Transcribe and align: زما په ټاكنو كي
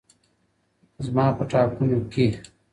زما 1.05 1.25
په 1.37 1.43
ټاكنو 1.51 1.97
كي 2.11 2.27